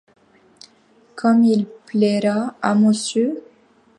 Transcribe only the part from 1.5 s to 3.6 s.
plaira à monsieur!